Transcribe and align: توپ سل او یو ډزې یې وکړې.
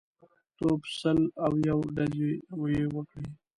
توپ 0.57 0.81
سل 0.99 1.19
او 1.45 1.53
یو 1.69 1.79
ډزې 1.95 2.31
یې 2.75 2.85
وکړې. 2.95 3.27